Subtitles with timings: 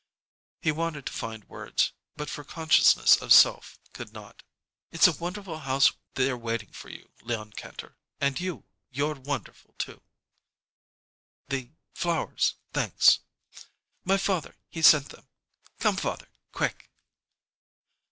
[0.63, 4.41] He wanted to find words, but for consciousness of self, could not.
[4.89, 9.75] "It's a wonderful house out there waiting for you, Leon Kantor, and you you're wonderful,
[9.77, 10.01] too!"
[11.49, 13.19] "The flowers thanks!"
[14.03, 15.27] "My father, he sent them.
[15.79, 16.89] Come, father quick!"